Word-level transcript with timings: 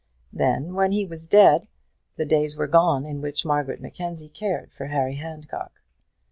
Then, 0.33 0.73
when 0.73 0.91
he 0.93 1.05
was 1.05 1.27
dead, 1.27 1.67
the 2.15 2.25
days 2.25 2.57
were 2.57 2.65
gone 2.65 3.05
in 3.05 3.21
which 3.21 3.45
Margaret 3.45 3.79
Mackenzie 3.79 4.29
cared 4.29 4.71
for 4.73 4.87
Harry 4.87 5.17
Handcock. 5.17 5.79